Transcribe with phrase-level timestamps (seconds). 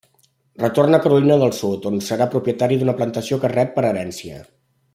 [0.61, 4.41] Retorna a Carolina del Sud on serà propietari d'una plantació que rep per herència.